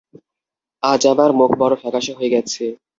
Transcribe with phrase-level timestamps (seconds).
[0.83, 2.63] আজ আমার মুখ বড়ো ফ্যাকাশে হয়ে গেছে।